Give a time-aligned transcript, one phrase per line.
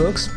[0.00, 0.30] Folks.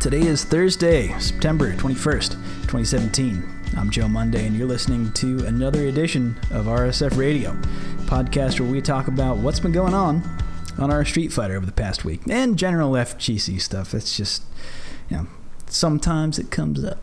[0.00, 2.32] Today is Thursday, September 21st,
[2.68, 3.42] 2017.
[3.78, 7.52] I'm Joe Monday, and you're listening to another edition of RSF Radio,
[8.04, 10.22] podcast where we talk about what's been going on
[10.78, 13.94] on our Street Fighter over the past week and general FGC stuff.
[13.94, 14.42] It's just,
[15.08, 15.26] you know,
[15.68, 16.98] sometimes it comes up.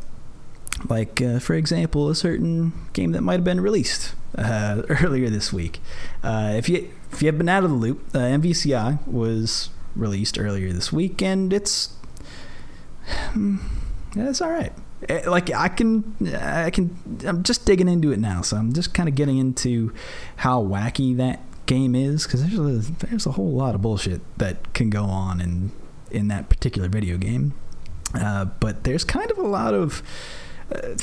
[0.88, 5.52] Like, uh, for example, a certain game that might have been released uh, earlier this
[5.52, 5.80] week.
[6.21, 10.39] Uh, if you if you have been out of the loop, uh, MVCI was released
[10.39, 11.94] earlier this week, and it's
[14.16, 14.73] it's all right.
[15.07, 16.98] Eh, Like I can, I can.
[17.26, 19.93] I'm just digging into it now, so I'm just kind of getting into
[20.38, 24.73] how wacky that game is because there's a, there's a whole lot of bullshit that
[24.73, 25.71] can go on in
[26.12, 27.54] in that particular video game.
[28.13, 30.02] Uh, but there's kind of a lot of
[30.74, 30.96] uh,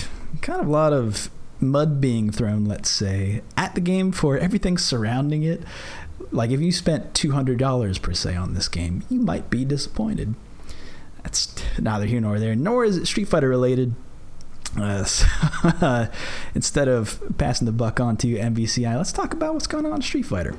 [0.43, 4.77] kind of a lot of mud being thrown, let's say, at the game for everything
[4.77, 5.63] surrounding it.
[6.31, 9.65] Like if you spent two hundred dollars per se on this game, you might be
[9.65, 10.35] disappointed.
[11.23, 12.55] That's neither here nor there.
[12.55, 13.95] Nor is it Street Fighter related.
[14.79, 16.09] Uh, so,
[16.55, 20.03] instead of passing the buck on to MVCI, let's talk about what's going on in
[20.03, 20.55] Street Fighter.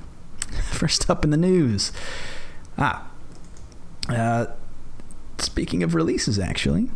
[0.72, 1.92] First up in the news.
[2.78, 3.08] Ah.
[4.10, 4.46] Uh,
[5.38, 6.90] speaking of releases, actually,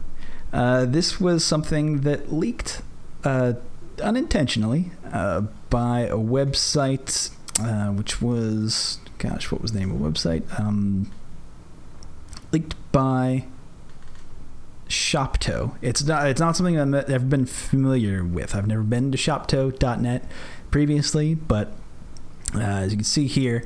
[0.54, 2.82] uh, this was something that leaked
[3.24, 3.54] uh,
[4.02, 10.10] unintentionally uh, by a website, uh, which was, gosh, what was the name of the
[10.10, 10.60] website?
[10.60, 11.12] Um,
[12.52, 13.46] leaked by
[14.88, 15.76] Shopto.
[15.82, 16.28] It's not.
[16.28, 18.56] It's not something I've ever been familiar with.
[18.56, 20.30] I've never been to Shopto.net
[20.70, 21.74] previously, but
[22.56, 23.64] uh, as you can see here,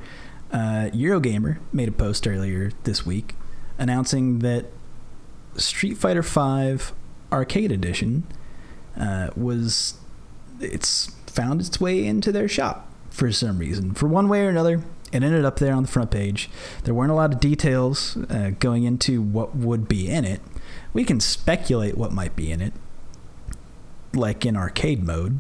[0.52, 3.36] uh, Eurogamer made a post earlier this week
[3.78, 4.66] announcing that
[5.58, 6.94] Street Fighter V
[7.32, 8.24] Arcade Edition
[9.00, 9.96] uh, was
[10.62, 13.94] it's found its way into their shop for some reason.
[13.94, 16.50] For one way or another, it ended up there on the front page.
[16.84, 20.42] There weren't a lot of details uh, going into what would be in it.
[20.94, 22.74] We can speculate what might be in it,
[24.14, 25.40] like in arcade mode.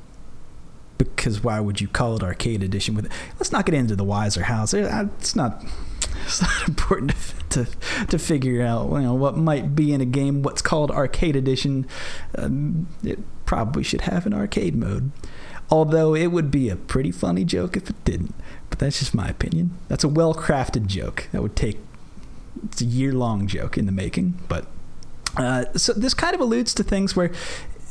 [0.97, 2.95] Because why would you call it arcade edition?
[2.95, 4.73] With let's not get into the whys or hows.
[4.73, 5.63] It's not.
[6.25, 7.11] It's not important
[7.49, 10.41] to, to to figure out you know what might be in a game.
[10.41, 11.85] What's called arcade edition.
[12.35, 15.11] Um, it probably should have an arcade mode.
[15.69, 18.35] Although it would be a pretty funny joke if it didn't.
[18.69, 19.77] But that's just my opinion.
[19.87, 21.27] That's a well crafted joke.
[21.31, 21.77] That would take
[22.63, 24.41] it's a year long joke in the making.
[24.47, 24.67] But
[25.37, 27.31] uh, so this kind of alludes to things where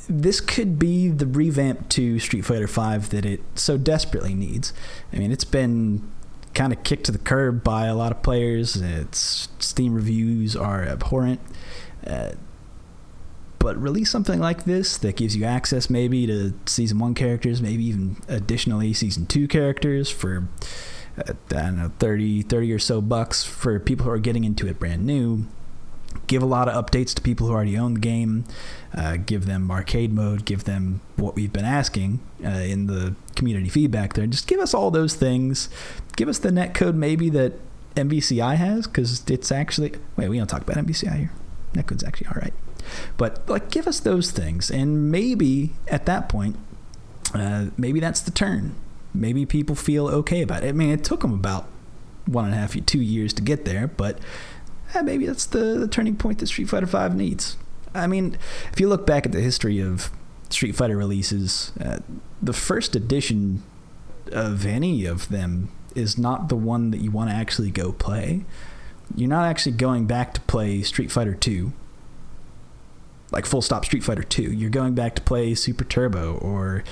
[0.09, 4.73] this could be the revamp to Street Fighter V that it so desperately needs.
[5.13, 6.11] I mean, it's been
[6.53, 8.77] kind of kicked to the curb by a lot of players.
[8.77, 11.41] Its Steam reviews are abhorrent.
[12.07, 12.33] Uh,
[13.65, 17.83] but release something like this that gives you access maybe to season one characters, maybe
[17.87, 20.47] even additionally season two characters for
[21.17, 24.69] uh, I don't know 30, 30 or so bucks for people who are getting into
[24.69, 25.47] it brand new.
[26.27, 28.45] Give a lot of updates to people who already own the game.
[28.95, 30.45] Uh, give them arcade mode.
[30.45, 34.27] Give them what we've been asking uh, in the community feedback there.
[34.27, 35.71] Just give us all those things.
[36.17, 37.55] Give us the net code maybe that
[37.97, 41.33] MVCI has because it's actually wait we don't talk about MVCI here.
[41.73, 42.53] Netcode's actually all right.
[43.17, 46.57] But like, give us those things, and maybe at that point,
[47.35, 48.75] uh, maybe that's the turn.
[49.13, 50.69] Maybe people feel okay about it.
[50.69, 51.67] I mean, it took them about
[52.27, 54.19] one and a half, two years to get there, but
[54.95, 57.57] uh, maybe that's the, the turning point that Street Fighter V needs.
[57.95, 58.37] I mean,
[58.73, 60.11] if you look back at the history of
[60.49, 61.99] Street Fighter releases, uh,
[62.43, 63.63] the first edition
[64.33, 68.45] of any of them is not the one that you want to actually go play.
[69.15, 71.73] You're not actually going back to play Street Fighter 2
[73.31, 74.43] like full stop Street Fighter 2.
[74.43, 76.85] You're going back to play Super Turbo or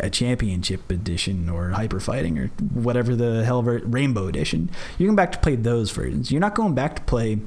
[0.00, 4.70] a Championship Edition or Hyper Fighting or whatever the hell Rainbow Edition.
[4.98, 6.30] You're going back to play those versions.
[6.30, 7.40] You're not going back to play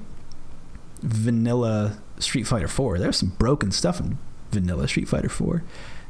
[1.01, 2.99] vanilla Street Fighter 4.
[2.99, 4.17] There's some broken stuff in
[4.51, 5.63] vanilla Street Fighter 4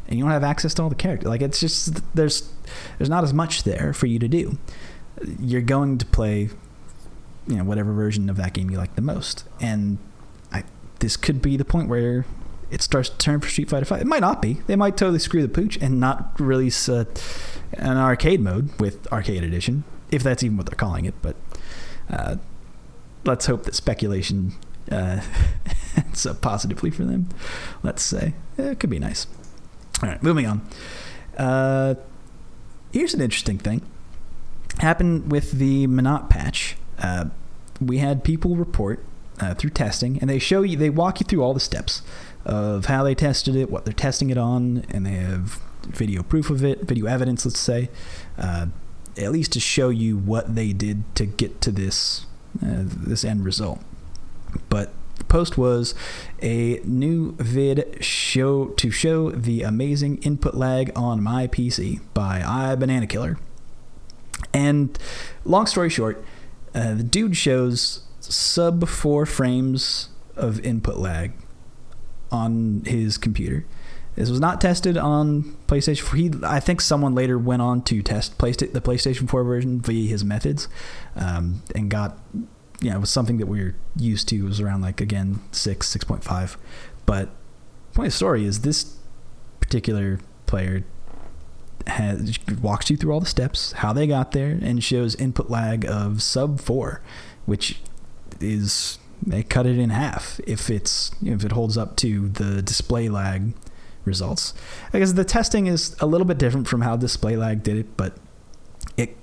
[0.10, 1.30] and you don't have access to all the characters.
[1.30, 2.52] Like it's just there's
[2.98, 4.58] there's not as much there for you to do.
[5.40, 6.50] You're going to play
[7.48, 9.46] you know whatever version of that game you like the most.
[9.62, 10.00] And
[11.10, 12.24] this could be the point where
[12.70, 14.02] it starts to turn for Street Fighter 5.
[14.02, 14.62] It might not be.
[14.68, 17.06] They might totally screw the pooch and not release uh,
[17.74, 21.16] an arcade mode with Arcade Edition, if that's even what they're calling it.
[21.24, 21.36] But
[22.12, 22.36] uh,
[23.26, 24.52] let's hope that speculation
[24.92, 25.22] uh,
[25.98, 27.30] ends up positively for them.
[27.82, 29.26] Let's say it could be nice.
[30.04, 30.62] All right, moving on.
[31.40, 31.96] Uh,
[32.94, 33.82] here's an interesting thing.
[34.78, 36.78] Happened with the Menat patch.
[37.00, 37.30] Uh,
[37.82, 39.04] we had people report
[39.40, 42.02] uh, through testing, and they show you, they walk you through all the steps
[42.46, 46.50] of how they tested it, what they're testing it on, and they have video proof
[46.50, 47.90] of it, video evidence, let's say,
[48.38, 48.68] uh,
[49.18, 52.26] at least to show you what they did to get to this
[52.64, 53.80] uh, this end result.
[54.70, 55.94] But the post was
[56.42, 62.76] a new vid show to show the amazing input lag on my PC by I
[62.76, 63.38] Banana Killer.
[64.54, 64.98] And
[65.46, 66.24] long story short,
[66.74, 71.34] uh, the dude shows sub four frames of input lag
[72.32, 73.66] on his computer.
[74.16, 76.18] This was not tested on PlayStation 4.
[76.18, 80.26] He, I think someone later went on to test the PlayStation 4 version via his
[80.26, 80.68] methods
[81.16, 82.18] um, and got,
[82.82, 84.36] you know, it was something that we are used to.
[84.36, 86.58] It was around like, again, 6, 6.5.
[87.06, 87.30] But
[87.94, 88.98] point of the story is this
[89.62, 90.84] particular player
[91.88, 95.86] has walks you through all the steps, how they got there, and shows input lag
[95.86, 97.02] of sub 4,
[97.46, 97.80] which
[98.40, 103.10] is they cut it in half if it's if it holds up to the display
[103.10, 103.54] lag
[104.06, 104.54] results.
[104.94, 107.98] I guess the testing is a little bit different from how display lag did it,
[107.98, 108.14] but
[108.98, 109.16] it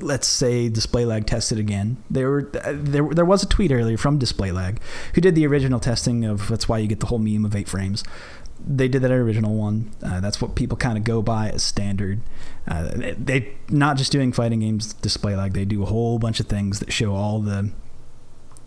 [0.00, 2.02] let's say display lag tested again.
[2.10, 4.80] There were there there was a tweet earlier from display lag
[5.14, 7.68] who did the original testing of that's why you get the whole meme of eight
[7.68, 8.02] frames.
[8.62, 9.90] They did that original one.
[10.02, 12.20] Uh, that's what people kind of go by as standard.
[12.68, 15.54] Uh, they not just doing fighting games display lag.
[15.54, 17.70] They do a whole bunch of things that show all the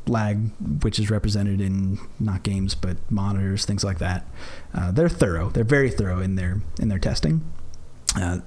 [0.07, 0.51] lag,
[0.83, 4.25] which is represented in not games but monitors, things like that.
[4.73, 5.49] Uh, they're thorough.
[5.49, 7.41] They're very thorough in their in their testing.
[8.15, 8.39] Uh,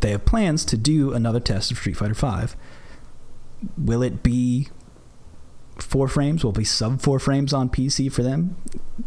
[0.00, 2.56] they have plans to do another test of Street Fighter Five.
[3.76, 4.68] Will it be
[5.78, 6.44] four frames?
[6.44, 8.56] Will it be sub four frames on PC for them?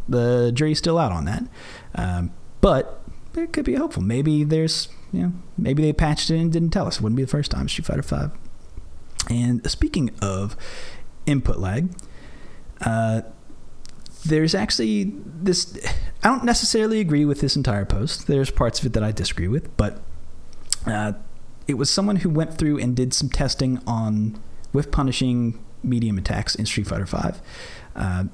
[0.10, 1.44] The jury's still out on that.
[1.96, 3.02] Um, but
[3.36, 4.04] it could be hopeful.
[4.04, 6.98] Maybe there's, you know, maybe they patched it and didn't tell us.
[6.98, 8.32] It wouldn't be the first time Street Fighter Five.
[9.30, 10.58] And speaking of
[11.26, 11.90] input lag.
[12.82, 13.22] Uh,
[14.26, 15.78] there's actually this.
[16.24, 18.28] I don't necessarily agree with this entire post.
[18.28, 20.02] There's parts of it that I disagree with, but
[20.86, 21.14] uh,
[21.68, 24.40] it was someone who went through and did some testing on
[24.72, 27.42] whiff punishing medium attacks in Street Fighter Five.
[27.96, 28.26] Uh,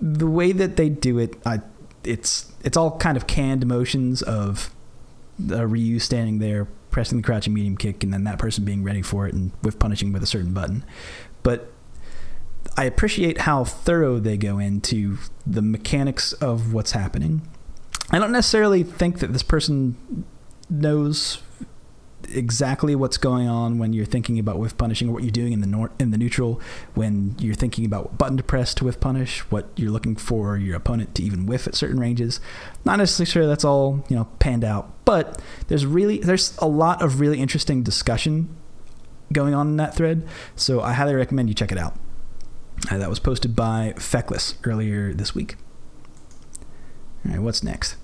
[0.00, 1.60] the way that they do it, I,
[2.04, 4.70] it's it's all kind of canned motions of
[5.50, 9.02] uh, Ryu standing there pressing the crouching medium kick and then that person being ready
[9.02, 10.84] for it and whiff punishing with a certain button.
[11.42, 11.70] But
[12.76, 17.42] I appreciate how thorough they go into the mechanics of what's happening.
[18.10, 20.24] I don't necessarily think that this person
[20.68, 21.42] knows
[22.32, 25.60] exactly what's going on when you're thinking about whiff punishing or what you're doing in
[25.60, 26.60] the nor- in the neutral
[26.94, 30.56] when you're thinking about what button to press to whiff punish what you're looking for
[30.56, 32.38] your opponent to even whiff at certain ranges
[32.84, 37.02] not necessarily sure that's all you know panned out but there's really there's a lot
[37.02, 38.54] of really interesting discussion
[39.32, 41.96] going on in that thread so I highly recommend you check it out
[42.90, 45.56] uh, that was posted by Feckless earlier this week.
[47.24, 47.96] All right, what's next?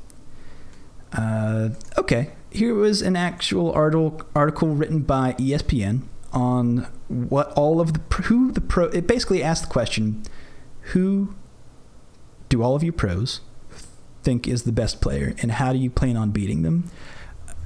[1.13, 6.03] Uh, okay, here was an actual article article written by ESPN
[6.33, 8.87] on what all of the who the pro.
[8.87, 10.23] It basically asked the question,
[10.93, 11.35] who
[12.49, 13.41] do all of you pros
[14.23, 16.91] think is the best player, and how do you plan on beating them?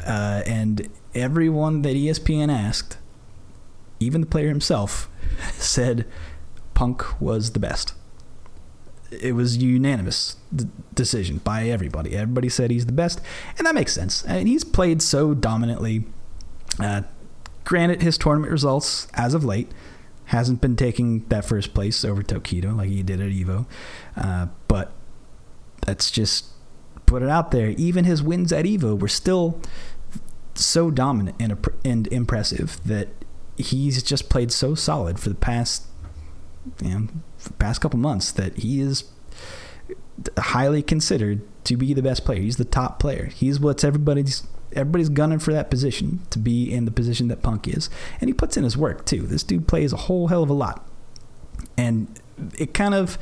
[0.06, 2.98] Uh, and everyone that ESPN asked,
[3.98, 5.10] even the player himself,
[5.52, 6.06] said
[6.80, 7.92] Punk was the best.
[9.10, 10.36] It was unanimous
[10.94, 12.16] decision by everybody.
[12.16, 13.20] Everybody said he's the best,
[13.58, 14.24] and that makes sense.
[14.24, 16.06] And he's played so dominantly.
[16.78, 17.02] Uh,
[17.64, 19.70] granted, his tournament results as of late
[20.24, 23.66] hasn't been taking that first place over Tokido like he did at Evo,
[24.16, 24.90] uh, but
[25.84, 26.46] that's just
[27.04, 27.74] put it out there.
[27.76, 29.60] Even his wins at Evo were still
[30.54, 33.08] so dominant and, and impressive that
[33.58, 35.84] he's just played so solid for the past
[36.82, 37.08] you know,
[37.58, 39.04] past couple months that he is
[40.38, 42.40] highly considered to be the best player.
[42.40, 43.26] He's the top player.
[43.26, 47.66] He's what's everybody's everybody's gunning for that position to be in the position that Punk
[47.66, 47.90] is,
[48.20, 49.22] and he puts in his work too.
[49.22, 50.88] This dude plays a whole hell of a lot,
[51.76, 52.20] and
[52.58, 53.18] it kind of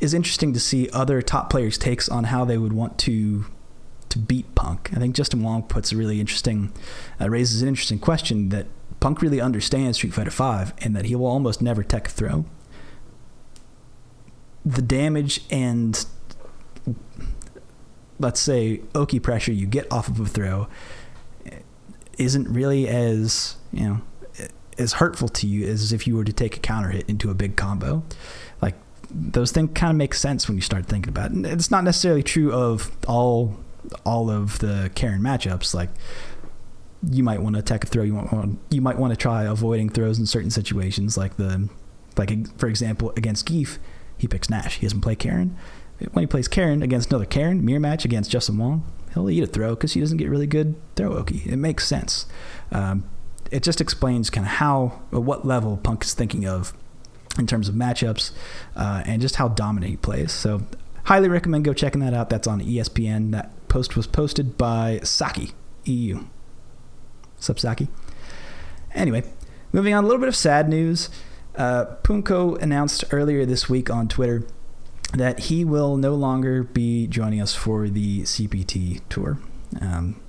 [0.00, 3.46] is interesting to see other top players' takes on how they would want to
[4.08, 4.90] to beat Punk.
[4.94, 6.72] I think Justin Wong puts a really interesting
[7.20, 8.66] uh, raises an interesting question that
[9.00, 12.44] Punk really understands Street Fighter Five, and that he will almost never tech throw
[14.64, 16.04] the damage and
[18.18, 20.68] let's say Oki pressure you get off of a throw
[22.18, 24.02] isn't really as you know
[24.78, 27.34] as hurtful to you as if you were to take a counter hit into a
[27.34, 28.02] big combo.
[28.60, 28.74] Like
[29.10, 31.44] those things kind of make sense when you start thinking about it.
[31.44, 33.58] it's not necessarily true of all
[34.06, 35.74] all of the Karin matchups.
[35.74, 35.90] Like
[37.10, 38.02] you might want to attack a throw.
[38.02, 41.68] You want you might want to try avoiding throws in certain situations, like the
[42.16, 43.78] like for example against Gief
[44.22, 44.76] he picks Nash.
[44.76, 45.56] He doesn't play Karin.
[46.12, 49.48] When he plays Karin against another Karin, mirror match against Justin Wong, he'll eat a
[49.48, 51.42] throw because he doesn't get really good throw Oki.
[51.44, 52.26] It makes sense.
[52.70, 53.02] Um,
[53.50, 56.72] it just explains kind of how, or what level Punk is thinking of
[57.36, 58.30] in terms of matchups
[58.76, 60.30] uh, and just how dominant he plays.
[60.30, 60.62] So,
[61.04, 62.30] highly recommend go checking that out.
[62.30, 63.32] That's on ESPN.
[63.32, 65.50] That post was posted by Saki
[65.84, 66.20] EU.
[67.40, 67.88] Sup, Saki?
[68.94, 69.24] Anyway,
[69.72, 71.10] moving on, a little bit of sad news.
[71.56, 74.44] Uh, PoongKo announced earlier this week on Twitter
[75.12, 79.38] that he will no longer be joining us for the CPT tour.
[79.80, 80.20] Um,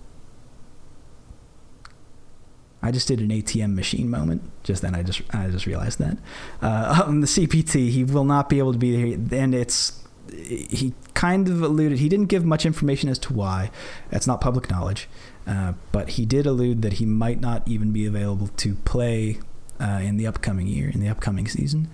[2.82, 4.52] I just did an ATM machine moment.
[4.64, 6.18] Just then, I just I just realized that
[6.62, 10.94] uh, on the CPT he will not be able to be there, and it's he
[11.14, 12.00] kind of alluded.
[12.00, 13.72] He didn't give much information as to why.
[14.10, 15.08] That's not public knowledge,
[15.48, 19.40] uh, but he did allude that he might not even be available to play
[19.84, 21.90] uh, in the upcoming year, in the upcoming season.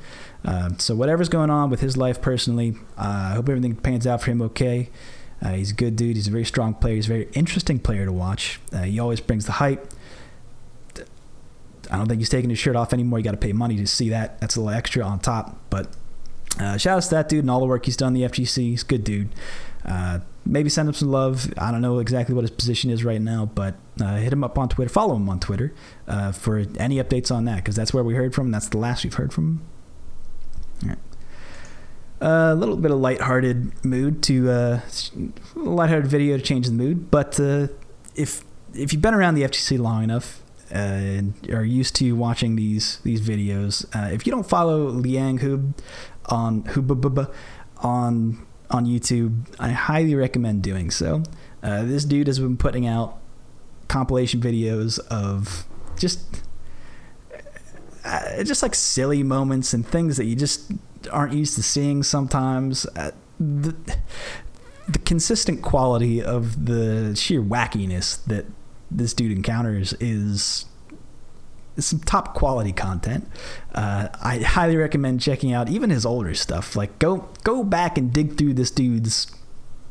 [0.45, 4.21] Uh, so whatever's going on with his life personally, uh, I hope everything pans out
[4.21, 4.89] for him okay.
[5.41, 6.15] Uh, he's a good dude.
[6.15, 6.95] He's a very strong player.
[6.95, 8.59] He's a very interesting player to watch.
[8.71, 9.91] Uh, he always brings the hype.
[11.91, 13.17] I don't think he's taking his shirt off anymore.
[13.19, 14.39] You got to pay money to see that.
[14.39, 15.57] That's a little extra on top.
[15.71, 15.87] But
[16.59, 18.57] uh, shout out to that dude and all the work he's done in the FGC.
[18.57, 19.29] He's a good dude.
[19.83, 21.53] Uh, maybe send him some love.
[21.57, 24.57] I don't know exactly what his position is right now, but uh, hit him up
[24.57, 24.89] on Twitter.
[24.89, 25.73] Follow him on Twitter
[26.07, 28.51] uh, for any updates on that because that's where we heard from.
[28.51, 29.61] That's the last we've heard from him.
[32.21, 34.81] A little bit of lighthearted mood to uh,
[35.55, 37.67] a lighthearted video to change the mood, but uh,
[38.13, 38.43] if
[38.73, 40.41] if you've been around the FGC long enough,
[40.73, 43.85] uh, are used to watching these these videos.
[43.95, 45.73] Uh, if you don't follow Liang Hub
[46.25, 47.33] on Hub
[47.77, 51.23] on on YouTube, I highly recommend doing so.
[51.61, 53.19] Uh, this dude has been putting out
[53.87, 55.65] compilation videos of
[55.97, 56.43] just
[58.05, 60.71] uh, just like silly moments and things that you just
[61.11, 62.85] aren't used to seeing sometimes.
[62.95, 63.75] Uh, the,
[64.87, 68.45] the consistent quality of the sheer wackiness that
[68.89, 70.65] this dude encounters is
[71.85, 73.27] some top quality content.
[73.73, 76.75] Uh, I highly recommend checking out even his older stuff.
[76.75, 79.27] Like go go back and dig through this dude's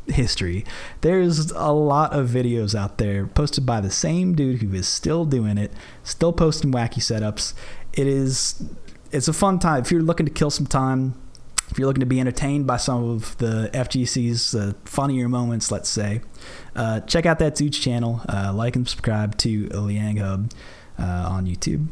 [0.07, 0.65] history.
[1.01, 5.25] There's a lot of videos out there posted by the same dude who is still
[5.25, 7.55] doing it, still posting wacky setups.
[7.93, 8.63] It is
[9.11, 11.15] it's a fun time if you're looking to kill some time
[11.71, 15.89] if you're looking to be entertained by some of the FGC's uh, funnier moments, let's
[15.89, 16.23] say,
[16.75, 18.23] uh, check out that dude's channel.
[18.29, 20.51] Uh, like and subscribe to Liang Hub
[20.99, 21.89] on YouTube.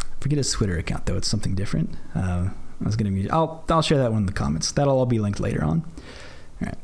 [0.00, 1.96] I Forget his Twitter account though; it's something different.
[2.14, 3.26] Uh, I was gonna.
[3.30, 4.72] I'll I'll share that one in the comments.
[4.72, 5.84] That'll all be linked later on.
[6.60, 6.76] All right.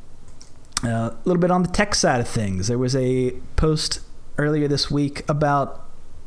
[0.85, 2.69] Uh, a little bit on the tech side of things.
[2.69, 4.01] There was a post
[4.39, 5.85] earlier this week about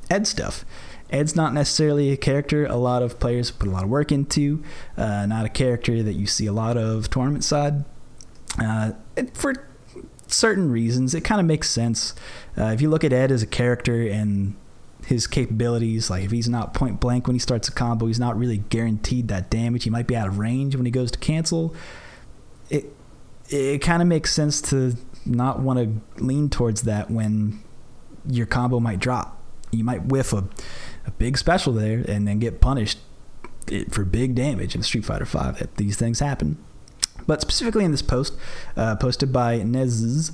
[0.10, 0.66] Ed stuff.
[1.12, 4.64] Ed's not necessarily a character a lot of players put a lot of work into.
[4.96, 7.84] Uh, not a character that you see a lot of tournament side.
[8.62, 8.92] Uh,
[9.34, 9.54] for
[10.28, 12.14] certain reasons, it kind of makes sense.
[12.58, 14.56] Uh, if you look at Ed as a character and
[15.10, 18.38] his capabilities, like if he's not point blank when he starts a combo, he's not
[18.38, 19.84] really guaranteed that damage.
[19.84, 21.74] He might be out of range when he goes to cancel.
[22.70, 22.94] It
[23.50, 27.64] it kind of makes sense to not want to lean towards that when
[28.28, 29.42] your combo might drop.
[29.72, 30.48] You might whiff a
[31.08, 33.00] a big special there and then get punished
[33.90, 35.66] for big damage in Street Fighter V.
[35.78, 36.64] These things happen.
[37.26, 38.36] But specifically in this post,
[38.78, 40.34] uh, posted by Nez,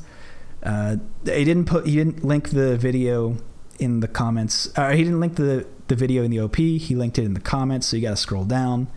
[0.63, 3.37] uh, he didn't put he didn't link the video
[3.79, 4.69] in the comments.
[4.77, 6.55] Uh, he didn't link the the video in the OP.
[6.55, 8.87] He linked it in the comments, so you got to scroll down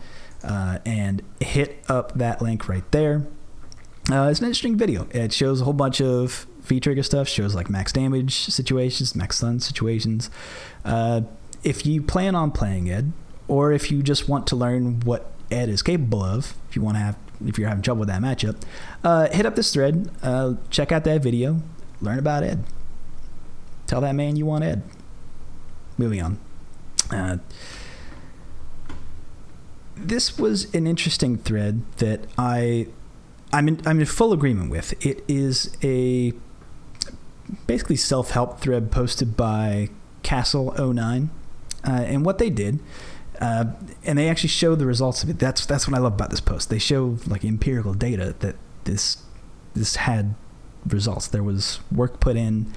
[0.43, 3.27] uh, and hit up that link right there.
[4.11, 5.07] Uh, it's an interesting video.
[5.11, 7.27] It shows a whole bunch of V trigger stuff.
[7.27, 10.29] Shows like max damage situations, max stun situations.
[10.83, 11.21] Uh,
[11.63, 13.11] if you plan on playing Ed,
[13.47, 16.95] or if you just want to learn what Ed is capable of, if you want
[16.95, 18.61] to have, if you're having trouble with that matchup,
[19.03, 21.61] uh, hit up this thread, uh, check out that video,
[22.01, 22.63] learn about Ed.
[23.89, 24.83] Tell that man you want Ed.
[25.97, 26.39] Moving on.
[27.09, 27.37] Uh,
[29.95, 32.85] this was an interesting thread that I,
[33.51, 34.93] I'm in, I'm in full agreement with.
[35.03, 36.33] It is a
[37.65, 39.89] basically self help thread posted by
[40.21, 41.29] Castle09
[41.83, 42.79] uh, and what they did,
[43.41, 43.65] uh,
[44.03, 45.39] and they actually show the results of it.
[45.39, 46.69] That's that's what I love about this post.
[46.69, 49.17] They show like empirical data that this
[49.73, 50.35] this had
[50.85, 51.27] results.
[51.27, 52.71] There was work put in,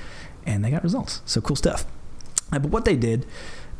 [0.46, 1.20] and they got results.
[1.24, 1.84] So cool stuff.
[2.52, 3.26] Uh, but what they did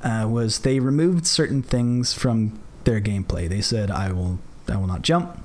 [0.03, 3.49] uh, was they removed certain things from their gameplay.
[3.49, 4.39] They said, "I will
[4.69, 5.39] I will not jump."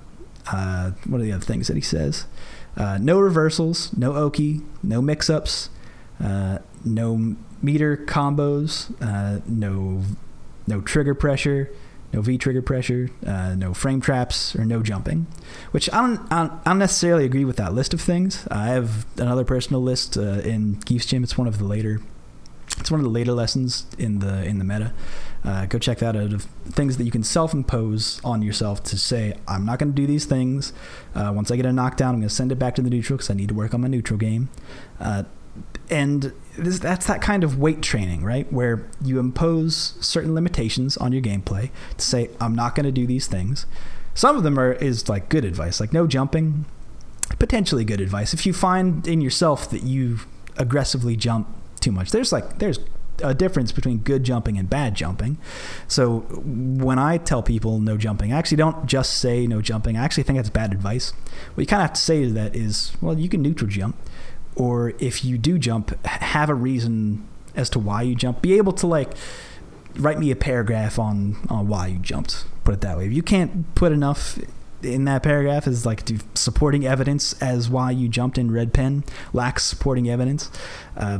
[0.52, 2.26] Uh, what are the other things that he says?
[2.78, 5.70] Uh, no reversals, no oki, no mix-ups,
[6.20, 10.04] no meter combos, uh, no
[10.68, 11.70] no trigger pressure,
[12.18, 15.28] no V trigger pressure, uh, no frame traps, or no jumping.
[15.72, 18.48] Which I don't, I don't, necessarily agree with that list of things.
[18.50, 21.24] I have another personal list uh, in Gief's Gym.
[21.24, 22.02] It's one of the later
[22.80, 24.94] It's one of the later lessons in the in the meta.
[25.46, 29.34] Uh, go check that out of things that you can self-impose on yourself to say,
[29.48, 30.74] I'm not going to do these things.
[31.16, 33.18] Uh, once I get a knockdown, I'm going to send it back to the neutral
[33.18, 34.50] because I need to work on my neutral game.
[35.00, 35.24] Uh,
[35.90, 38.52] and this, that's that kind of weight training, right?
[38.52, 43.08] Where you impose certain limitations on your gameplay to say, I'm not going to do
[43.08, 43.66] these things.
[44.14, 46.66] Some of them are is like good advice, like no jumping,
[47.40, 48.34] potentially good advice.
[48.34, 50.20] If you find in yourself that you
[50.58, 51.48] aggressively jump
[51.80, 52.80] too much, there's like there's
[53.24, 55.38] a difference between good jumping and bad jumping.
[55.88, 59.98] So when I tell people no jumping, I actually don't just say no jumping.
[59.98, 61.14] I actually think that's bad advice.
[61.54, 63.96] What you kind of have to say to that is, well, you can neutral jump
[64.58, 68.42] or if you do jump, have a reason as to why you jump.
[68.42, 69.12] Be able to like
[69.96, 72.46] write me a paragraph on on why you jumped.
[72.64, 73.06] Put it that way.
[73.06, 74.38] If you can't put enough
[74.84, 76.04] in that paragraph as like
[76.36, 80.52] supporting evidence as why you jumped in red pen lacks supporting evidence.
[80.96, 81.20] Uh,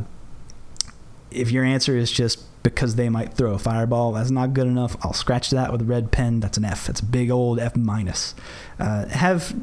[1.32, 4.96] if your answer is just because they might throw a fireball, that's not good enough.
[5.02, 6.40] I'll scratch that with a red pen.
[6.40, 6.88] That's an F.
[6.88, 8.36] That's a big old F minus.
[8.80, 9.56] Uh, have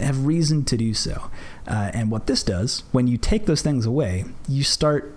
[0.00, 1.30] have reason to do so.
[1.66, 5.16] Uh, and what this does, when you take those things away, you start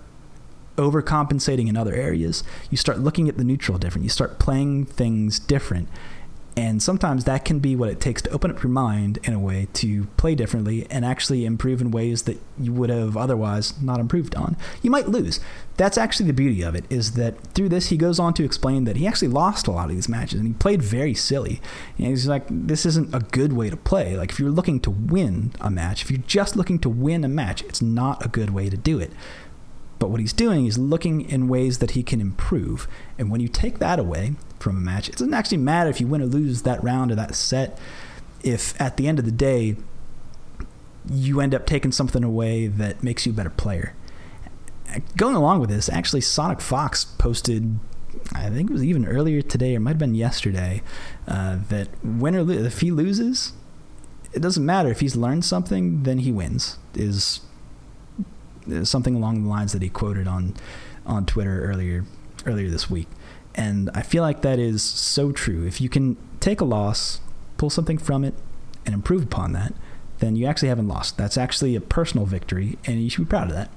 [0.76, 2.42] overcompensating in other areas.
[2.70, 4.04] You start looking at the neutral different.
[4.04, 5.88] You start playing things different.
[6.60, 9.38] And sometimes that can be what it takes to open up your mind in a
[9.38, 13.98] way to play differently and actually improve in ways that you would have otherwise not
[13.98, 14.58] improved on.
[14.82, 15.40] You might lose.
[15.78, 18.84] That's actually the beauty of it, is that through this, he goes on to explain
[18.84, 21.62] that he actually lost a lot of these matches and he played very silly.
[21.96, 24.14] And he's like, this isn't a good way to play.
[24.14, 27.28] Like, if you're looking to win a match, if you're just looking to win a
[27.28, 29.12] match, it's not a good way to do it.
[29.98, 32.86] But what he's doing is looking in ways that he can improve.
[33.18, 36.06] And when you take that away from a match, it doesn't actually matter if you
[36.06, 37.78] win or lose that round or that set.
[38.42, 39.76] If at the end of the day,
[41.10, 43.94] you end up taking something away that makes you a better player.
[45.16, 47.78] Going along with this, actually, Sonic Fox posted,
[48.34, 50.82] I think it was even earlier today, or might have been yesterday,
[51.28, 53.52] uh, that win or if he loses,
[54.32, 54.90] it doesn't matter.
[54.90, 56.78] If he's learned something, then he wins.
[56.94, 57.40] Is
[58.82, 60.54] something along the lines that he quoted on
[61.06, 62.04] on Twitter earlier
[62.46, 63.08] earlier this week.
[63.60, 65.66] And I feel like that is so true.
[65.66, 67.20] If you can take a loss,
[67.58, 68.32] pull something from it,
[68.86, 69.74] and improve upon that,
[70.20, 71.18] then you actually haven't lost.
[71.18, 73.70] That's actually a personal victory, and you should be proud of that.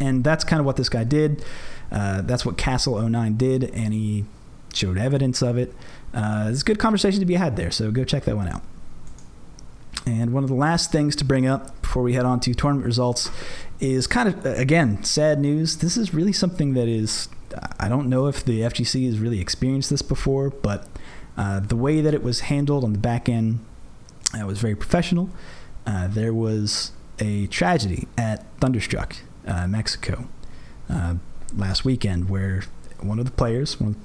[0.00, 1.44] And that's kind of what this guy did.
[1.92, 4.24] Uh, that's what Castle09 did, and he
[4.72, 5.74] showed evidence of it.
[6.14, 8.62] Uh, there's a good conversation to be had there, so go check that one out.
[10.06, 12.86] And one of the last things to bring up before we head on to tournament
[12.86, 13.30] results
[13.78, 15.78] is kind of, again, sad news.
[15.78, 17.28] This is really something that is,
[17.78, 20.88] I don't know if the FGC has really experienced this before, but
[21.36, 23.60] uh, the way that it was handled on the back end
[24.38, 25.30] uh, was very professional.
[25.86, 30.28] Uh, there was a tragedy at Thunderstruck, uh, Mexico,
[30.88, 31.16] uh,
[31.56, 32.62] last weekend where
[33.00, 33.96] one of the players, one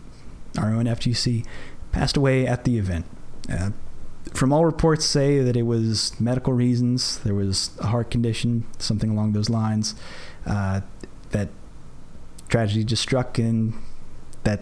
[0.57, 1.45] of our own FGC,
[1.91, 3.05] passed away at the event.
[3.51, 3.71] Uh,
[4.33, 7.19] from all reports say that it was medical reasons.
[7.19, 9.95] There was a heart condition, something along those lines.
[10.45, 11.49] That
[12.49, 13.73] tragedy just struck, and
[14.43, 14.61] that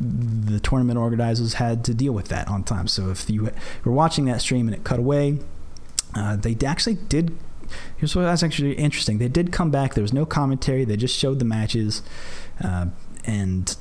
[0.00, 2.88] the tournament organizers had to deal with that on time.
[2.88, 3.50] So if you
[3.84, 5.38] were watching that stream and it cut away,
[6.14, 7.36] uh, they actually did.
[7.96, 9.18] Here's what was actually interesting.
[9.18, 9.94] They did come back.
[9.94, 10.84] There was no commentary.
[10.84, 12.02] They just showed the matches,
[12.64, 12.86] uh,
[13.24, 13.76] and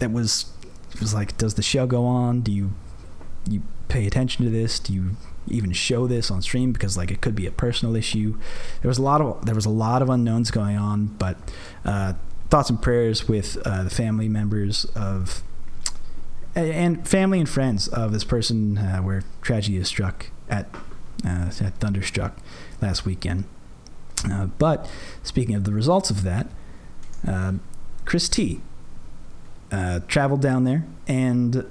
[0.00, 0.46] that was
[0.92, 2.40] it was like, does the show go on?
[2.40, 2.72] Do you
[3.48, 4.78] you pay attention to this?
[4.78, 5.16] Do you
[5.46, 8.38] even show this on stream because like it could be a personal issue?
[8.82, 11.36] There was a lot of there was a lot of unknowns going on, but
[11.84, 12.14] uh,
[12.50, 15.42] thoughts and prayers with uh, the family members of
[16.54, 20.68] and family and friends of this person uh, where tragedy is struck at
[21.26, 22.36] uh, at Thunderstruck
[22.80, 23.44] last weekend.
[24.30, 24.88] Uh, but
[25.22, 26.46] speaking of the results of that,
[27.26, 27.60] um,
[28.04, 28.60] Chris T
[29.72, 31.68] uh, traveled down there and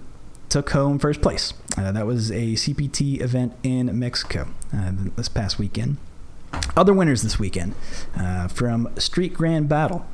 [0.53, 1.51] took home first place.
[1.75, 5.97] Uh, that was a CPT event in Mexico uh, this past weekend.
[6.77, 7.73] Other winners this weekend
[8.15, 10.05] uh, from Street Grand Battle,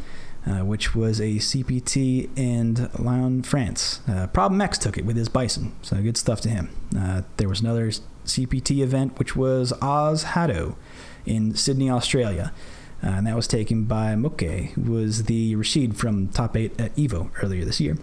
[0.47, 3.99] uh, which was a CPT in Lyon, France.
[4.08, 6.69] Uh, Problem X took it with his Bison, so good stuff to him.
[6.97, 7.91] Uh, there was another
[8.25, 10.78] CPT event, which was OzHadou
[11.25, 12.54] in Sydney, Australia.
[13.02, 17.30] and that was taken by Moke, who was the Rashid from Top 8 at EVO
[17.43, 17.97] earlier this year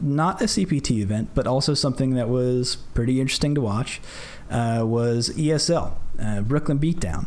[0.00, 4.00] not a CPT event, but also something that was pretty interesting to watch,
[4.50, 7.26] uh, was ESL, uh, Brooklyn Beatdown.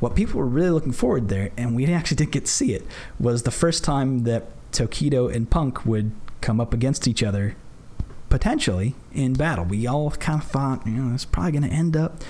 [0.00, 2.84] What people were really looking forward there, and we actually didn't get to see it,
[3.18, 7.56] was the first time that Tokido and Punk would come up against each other,
[8.28, 9.64] potentially in battle.
[9.64, 12.22] We all kind of thought, you know, it's probably going to end up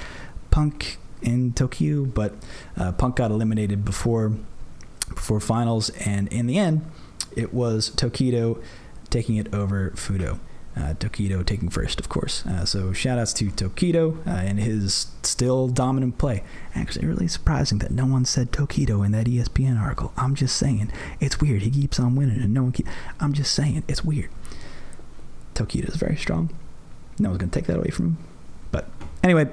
[0.50, 2.34] Punk and Tokido, but
[2.76, 4.32] uh, Punk got eliminated before
[5.08, 6.82] before finals, and in the end,
[7.36, 8.62] it was Tokido
[9.14, 10.40] taking it over Fuudo.
[10.76, 12.44] Uh, Tokido taking first, of course.
[12.44, 16.42] Uh, so shout outs to Tokido uh, and his still dominant play.
[16.74, 20.12] Actually, really surprising that no one said Tokido in that ESPN article.
[20.16, 20.90] I'm just saying.
[21.20, 21.62] It's weird.
[21.62, 22.88] He keeps on winning and no one keep,
[23.20, 23.84] I'm just saying.
[23.86, 24.30] It's weird.
[25.54, 26.52] Tokido is very strong.
[27.20, 28.18] No one's going to take that away from him.
[28.72, 28.88] But
[29.22, 29.46] anyway,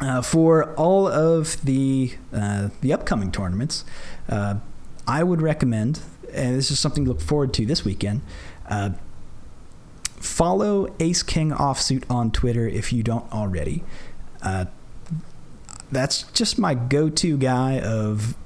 [0.00, 3.84] uh, for all of the uh, the upcoming tournaments,
[4.30, 4.54] uh,
[5.06, 6.00] I would recommend,
[6.32, 8.22] and this is something to look forward to this weekend.
[8.68, 8.90] Uh,
[10.20, 13.84] follow Ace King Offsuit on Twitter if you don't already.
[14.42, 14.66] Uh,
[15.90, 18.36] that's just my go-to guy of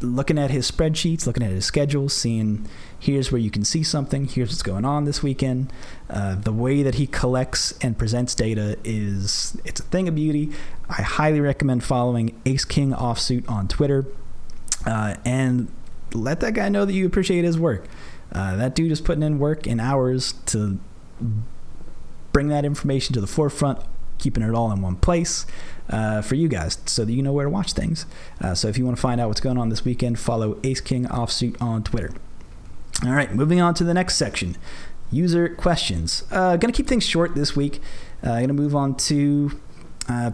[0.00, 2.68] looking at his spreadsheets, looking at his schedule, seeing
[2.98, 5.72] here's where you can see something, here's what's going on this weekend.
[6.10, 10.50] Uh, the way that he collects and presents data is it's a thing of beauty.
[10.88, 14.06] I highly recommend following Ace King Offsuit on Twitter,
[14.84, 15.68] uh, and
[16.12, 17.86] let that guy know that you appreciate his work.
[18.32, 20.78] Uh, that dude is putting in work in hours to
[22.32, 23.78] bring that information to the forefront,
[24.18, 25.44] keeping it all in one place
[25.90, 28.06] uh, for you guys so that you know where to watch things.
[28.40, 30.80] Uh, so if you want to find out what's going on this weekend, follow Ace
[30.80, 32.12] King Offsuit on Twitter.
[33.04, 34.56] All right, moving on to the next section
[35.10, 36.24] user questions.
[36.30, 37.80] Uh, gonna keep things short this week.
[38.22, 39.60] Uh, gonna move on to
[40.08, 40.32] uh,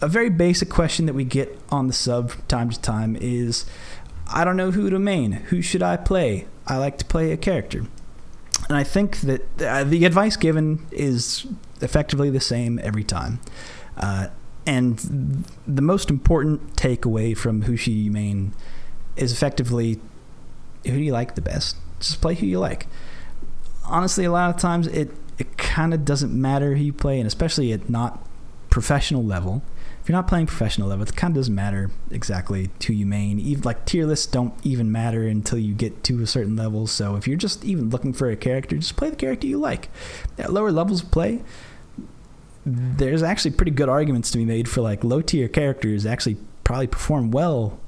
[0.00, 3.66] a very basic question that we get on the sub from time to time is
[4.26, 5.32] I don't know who to main.
[5.32, 6.46] Who should I play?
[6.66, 7.86] I like to play a character.
[8.68, 11.46] And I think that uh, the advice given is
[11.80, 13.40] effectively the same every time.
[13.96, 14.28] Uh,
[14.66, 18.54] and the most important takeaway from you main
[19.16, 20.00] is effectively
[20.84, 21.76] who do you like the best?
[21.98, 22.86] Just play who you like.
[23.84, 27.26] Honestly, a lot of times it, it kind of doesn't matter who you play, and
[27.26, 28.24] especially at not
[28.70, 29.62] professional level.
[30.02, 33.38] If you're not playing professional level, it kind of doesn't matter exactly who you main.
[33.38, 36.88] Even like tier lists don't even matter until you get to a certain level.
[36.88, 39.90] So if you're just even looking for a character, just play the character you like.
[40.38, 41.42] At lower levels of play,
[42.66, 46.88] there's actually pretty good arguments to be made for like low tier characters actually probably
[46.88, 47.78] perform well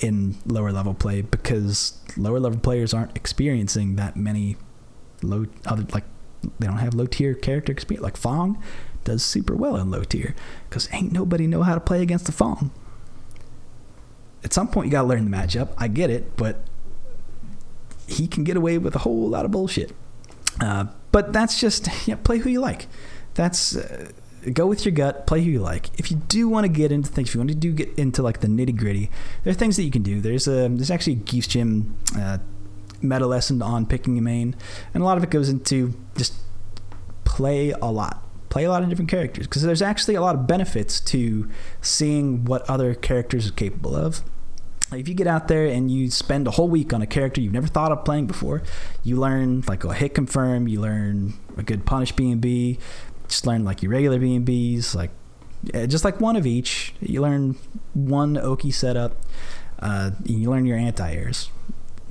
[0.00, 4.56] in lower level play because lower level players aren't experiencing that many
[5.22, 6.04] low other like
[6.58, 8.62] they don't have low tier character experience like Fong
[9.04, 10.34] does super well in low tier
[10.68, 12.70] because ain't nobody know how to play against the Fong.
[14.42, 15.72] At some point, you gotta learn the matchup.
[15.78, 16.64] I get it, but
[18.06, 19.92] he can get away with a whole lot of bullshit.
[20.60, 21.84] Uh, but that's just
[22.24, 22.86] play who you like.
[23.34, 24.10] That's uh,
[24.52, 25.26] go with your gut.
[25.26, 25.98] Play who you like.
[25.98, 28.22] If you do want to get into things, if you want to do get into
[28.22, 29.10] like the nitty gritty,
[29.42, 30.20] there are things that you can do.
[30.20, 32.38] There's a there's actually a Gief's Gym uh,
[33.00, 34.54] meta lesson on picking a main,
[34.92, 36.34] and a lot of it goes into just
[37.24, 38.23] play a lot
[38.54, 41.50] play a lot of different characters because there's actually a lot of benefits to
[41.82, 44.22] seeing what other characters are capable of.
[44.92, 47.52] If you get out there and you spend a whole week on a character you've
[47.52, 48.62] never thought of playing before,
[49.02, 52.78] you learn like a hit confirm, you learn a good punish B and B,
[53.26, 55.10] just learn like your regular B and Bs, like
[55.88, 56.94] just like one of each.
[57.00, 57.56] You learn
[57.92, 59.16] one Oki setup.
[59.80, 61.50] Uh, you learn your anti airs.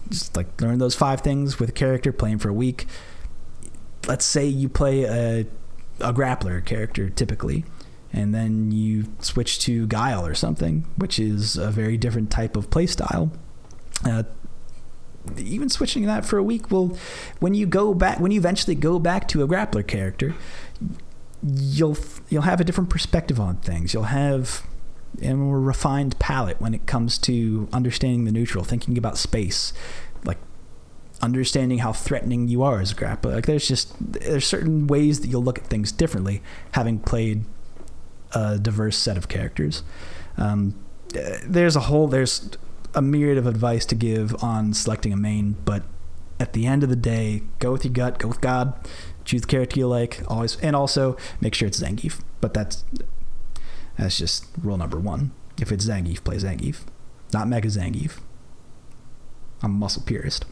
[0.10, 2.86] Just like learn those five things with a character playing for a week.
[4.06, 5.46] Let's say you play a
[6.04, 7.66] a grappler character typically,
[8.12, 12.70] and then you switch to Guile or something, which is a very different type of
[12.70, 13.32] playstyle.
[14.06, 14.24] Uh,
[15.38, 16.98] even switching that for a week will,
[17.40, 20.36] when you go back, when you eventually go back to a grappler character,
[21.42, 21.98] you'll
[22.30, 23.94] you'll have a different perspective on things.
[23.94, 24.64] You'll have
[25.22, 29.74] a more refined palette when it comes to understanding the neutral, thinking about space,
[30.26, 30.38] like
[31.24, 33.36] understanding how threatening you are as a grappler.
[33.36, 37.46] Like there's just there's certain ways that you'll look at things differently, having played
[38.34, 39.84] a diverse set of characters.
[40.38, 40.76] Um,
[41.46, 42.58] there's a whole there's
[42.94, 45.84] a myriad of advice to give on selecting a main, but
[46.40, 48.74] at the end of the day, go with your gut, go with God,
[49.24, 52.22] choose the character you like, always, and also make sure it's Zangief.
[52.42, 52.84] But that's
[53.98, 55.32] that's just rule number one.
[55.62, 56.82] If it's Zangief, play Zangief,
[57.32, 58.20] not Mega Zangief.
[59.62, 60.46] I'm a muscle purist.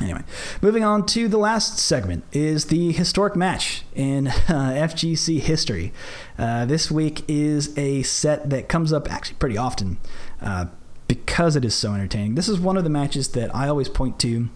[0.00, 0.22] Anyway,
[0.60, 5.92] moving on to the last segment is the historic match in uh, FGC history.
[6.36, 9.98] Uh, this week is a set that comes up actually pretty often
[10.42, 10.66] uh,
[11.06, 12.34] because it is so entertaining.
[12.34, 14.48] This is one of the matches that I always point to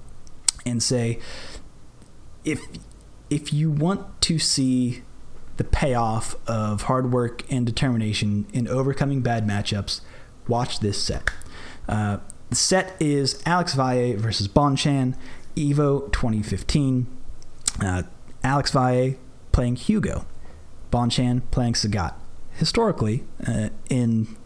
[0.66, 1.20] and say,
[2.44, 2.60] if
[3.30, 5.02] if you want to see
[5.56, 10.00] the payoff of hard work and determination in overcoming bad matchups,
[10.48, 11.30] watch this set.
[12.50, 15.14] The set is Alex Valle versus Bonchan,
[15.56, 17.06] Evo 2015.
[17.80, 18.02] Uh,
[18.42, 19.14] Alex Valle
[19.52, 20.26] playing Hugo,
[20.90, 22.14] Bonchan playing Sagat.
[22.52, 24.36] Historically, uh, in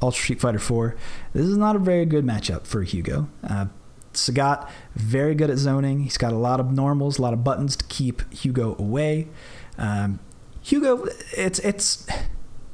[0.00, 0.96] Ultra Street Fighter 4.
[1.32, 3.28] This is not a very good matchup for Hugo.
[3.42, 3.66] Uh,
[4.12, 6.00] Sagat, very good at zoning.
[6.00, 9.28] He's got a lot of normals, a lot of buttons to keep Hugo away.
[9.76, 10.20] Um,
[10.62, 12.06] Hugo, it's it's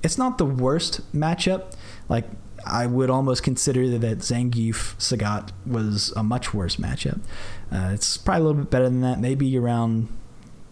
[0.02, 1.72] it's not the worst matchup.
[2.08, 2.26] Like
[2.66, 7.20] I would almost consider that Zangief Sagat was a much worse matchup.
[7.70, 10.08] Uh, it's probably a little bit better than that, maybe around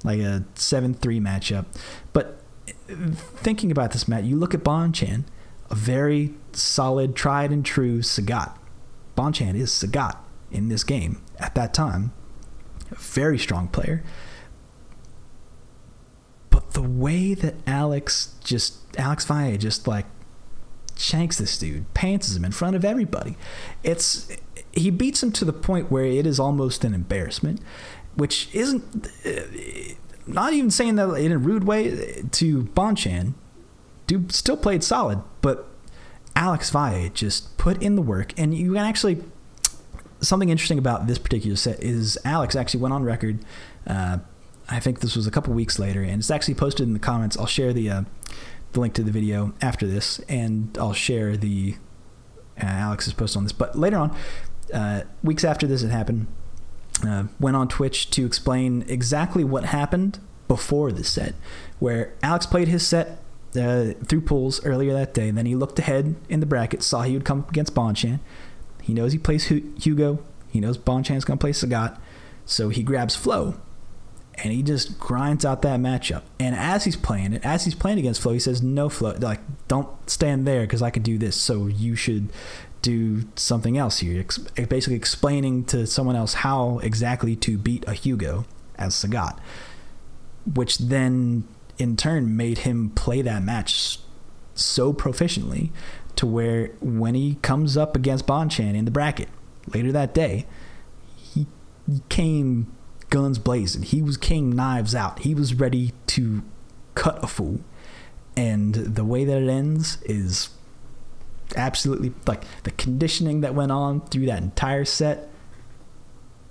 [0.04, 1.66] like a seven three matchup.
[2.12, 2.40] But
[2.88, 5.24] thinking about this, Matt, you look at Bonchan,
[5.70, 8.56] a very solid, tried and true Sagat.
[9.16, 10.16] Bonchan is Sagat
[10.50, 12.12] in this game at that time.
[12.90, 14.02] A very strong player.
[16.50, 20.06] But the way that Alex just Alex Valle just like
[21.02, 23.36] shanks this dude, pants him in front of everybody.
[23.82, 24.30] It's
[24.72, 27.60] he beats him to the point where it is almost an embarrassment,
[28.14, 29.08] which isn't
[30.26, 33.34] not even saying that in a rude way to Bonchan.
[34.06, 35.68] Dude still played solid, but
[36.34, 39.22] Alex Valle just put in the work, and you can actually
[40.20, 43.40] something interesting about this particular set is Alex actually went on record.
[43.86, 44.18] Uh,
[44.68, 47.36] I think this was a couple weeks later, and it's actually posted in the comments.
[47.36, 48.02] I'll share the uh,
[48.72, 51.76] the link to the video after this, and I'll share the
[52.60, 53.52] uh, Alex's post on this.
[53.52, 54.16] But later on,
[54.72, 56.26] uh, weeks after this had happened,
[57.06, 61.34] uh, went on Twitch to explain exactly what happened before the set,
[61.78, 63.22] where Alex played his set
[63.56, 65.28] uh, through pools earlier that day.
[65.28, 68.20] And then he looked ahead in the bracket, saw he would come up against Bonchan.
[68.82, 70.22] He knows he plays Hugo.
[70.48, 71.98] He knows Bonchan's going to play Sagat.
[72.44, 73.54] So he grabs Flo
[74.36, 76.22] and he just grinds out that matchup.
[76.40, 79.40] And as he's playing it, as he's playing against Flo, he says, "No, Flo, like
[79.68, 81.36] don't stand there because I could do this.
[81.36, 82.32] So you should
[82.80, 87.92] do something else here." Ex- basically, explaining to someone else how exactly to beat a
[87.92, 88.44] Hugo
[88.76, 89.38] as Sagat,
[90.52, 91.44] which then
[91.78, 93.98] in turn made him play that match
[94.54, 95.70] so proficiently
[96.16, 99.28] to where when he comes up against Bonchan in the bracket
[99.72, 100.46] later that day,
[101.16, 101.46] he
[102.08, 102.66] came
[103.12, 103.82] guns blazing.
[103.82, 105.18] He was king knives out.
[105.20, 106.42] He was ready to
[106.94, 107.60] cut a fool.
[108.34, 110.48] And the way that it ends is
[111.54, 115.28] absolutely like the conditioning that went on through that entire set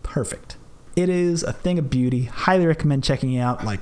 [0.04, 0.56] perfect.
[0.96, 2.26] It is a thing of beauty.
[2.26, 3.66] Highly recommend checking it out.
[3.66, 3.80] Like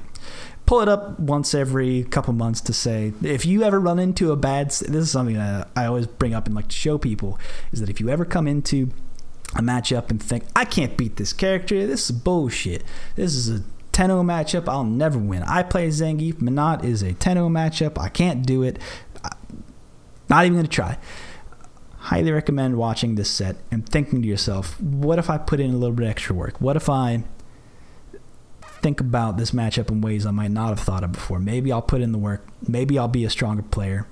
[0.66, 4.36] pull it up once every couple months to say if you ever run into a
[4.36, 7.40] bad this is something that I always bring up and like to show people
[7.72, 8.92] is that if you ever come into
[9.56, 12.84] a matchup and think I can't beat this character this is bullshit
[13.16, 17.50] this is a 10-0 matchup I'll never win I play Zangief Menat is a 10-0
[17.50, 18.80] matchup I can't do it
[20.30, 20.98] not even gonna try
[21.98, 25.78] highly recommend watching this set and thinking to yourself what if I put in a
[25.78, 27.24] little bit extra work what if I
[28.82, 31.40] think about this matchup in ways I might not have thought of before.
[31.40, 32.46] Maybe I'll put in the work.
[32.68, 34.08] Maybe I'll be a stronger player.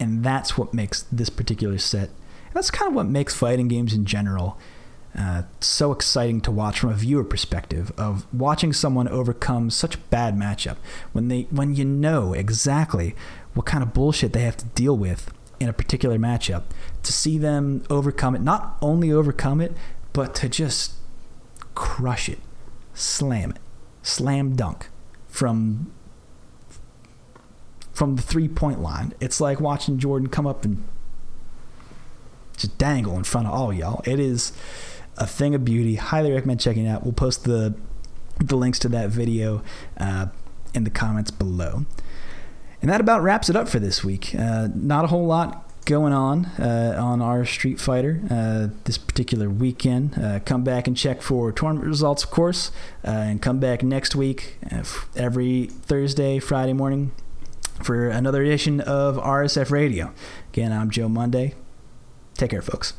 [0.00, 2.10] And that's what makes this particular set.
[2.54, 4.58] That's kind of what makes fighting games in general
[5.16, 9.98] uh, so exciting to watch from a viewer perspective of watching someone overcome such a
[9.98, 10.76] bad matchup
[11.12, 13.14] when they when you know exactly
[13.54, 16.64] what kind of bullshit they have to deal with in a particular matchup
[17.04, 19.72] to see them overcome it not only overcome it
[20.12, 20.94] but to just
[21.76, 22.40] crush it
[22.92, 23.58] slam it,
[24.02, 24.88] slam dunk
[25.28, 25.92] from
[27.94, 29.14] from the three point line.
[29.20, 30.84] It's like watching Jordan come up and
[32.56, 34.02] just dangle in front of all y'all.
[34.04, 34.52] It is
[35.16, 35.96] a thing of beauty.
[35.96, 37.02] Highly recommend checking it out.
[37.02, 37.74] We'll post the
[38.38, 39.62] the links to that video
[39.96, 40.26] uh,
[40.74, 41.86] in the comments below.
[42.82, 44.34] And that about wraps it up for this week.
[44.34, 49.48] Uh, not a whole lot going on uh, on our Street Fighter uh, this particular
[49.48, 50.18] weekend.
[50.18, 52.70] Uh, come back and check for tournament results, of course,
[53.04, 54.82] uh, and come back next week uh,
[55.16, 57.12] every Thursday, Friday morning
[57.82, 60.12] for another edition of RSF Radio.
[60.52, 61.54] Again, I'm Joe Monday.
[62.36, 62.94] Take care, folks.